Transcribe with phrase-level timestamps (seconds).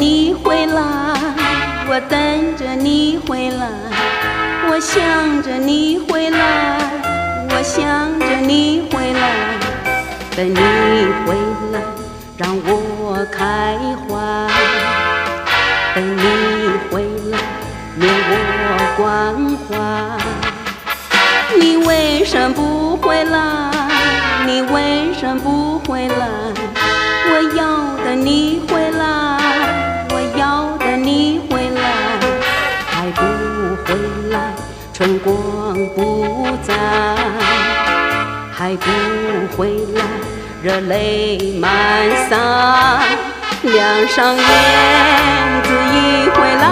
[0.00, 0.82] 你回来
[1.86, 3.68] 我等着你回来
[4.70, 6.78] 我想着你回来
[7.50, 9.58] 我想着你回来
[10.34, 10.54] 等你
[11.26, 11.34] 回
[11.74, 11.82] 来
[12.38, 13.76] 让我开
[14.08, 14.48] 怀
[15.94, 16.24] 等你
[16.90, 17.36] 回来
[18.00, 19.04] 给我关
[19.68, 19.68] 怀
[21.58, 23.70] 你为什么不回来？
[24.46, 26.26] 你为什么不回来？
[27.26, 29.19] 我要等你回来。
[34.30, 34.52] 来，
[34.92, 35.34] 春光
[35.94, 36.74] 不再，
[38.52, 38.86] 还不
[39.56, 40.02] 回来，
[40.62, 41.70] 热泪满
[42.28, 42.36] 腮，
[43.62, 44.42] 梁上燕
[45.64, 46.64] 子已回来，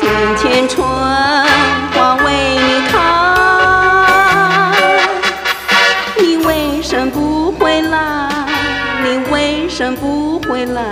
[0.00, 2.26] 庭前春花为
[2.56, 2.94] 你开，
[6.18, 7.98] 你为什么不回来？
[9.02, 10.82] 你为什么不回来？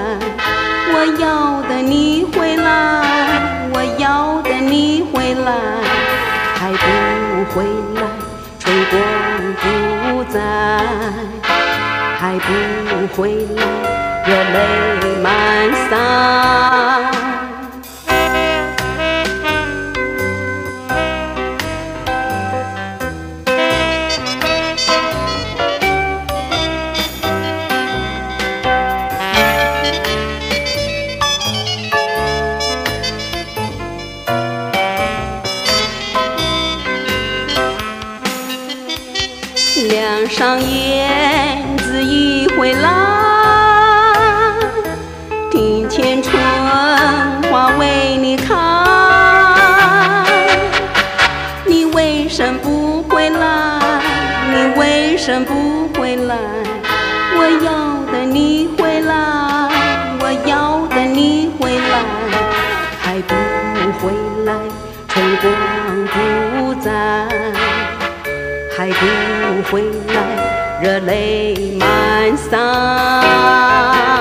[0.94, 3.31] 我要等你回来，
[3.74, 5.50] 我要等你回来，
[6.54, 6.84] 还不
[7.52, 8.02] 回来，
[8.58, 8.94] 春光
[9.62, 9.64] 不
[10.30, 10.36] 再，
[12.18, 12.48] 还不
[13.16, 13.60] 回来，
[14.26, 14.56] 热泪
[15.22, 15.26] 满
[15.88, 15.92] 腮。
[39.92, 42.88] 梁上燕子已回来，
[45.50, 46.32] 庭前春
[47.50, 48.54] 花为你开。
[51.66, 53.78] 你为什么不回来？
[54.50, 56.38] 你为什么不回来？
[57.36, 57.70] 我要
[58.10, 59.12] 等你回来，
[60.20, 62.02] 我要等你回来，
[63.02, 63.34] 还不
[64.00, 64.10] 回
[64.46, 64.54] 来，
[65.08, 65.52] 春光
[66.08, 66.90] 不再。
[68.82, 74.11] 再不回来，热泪满腮。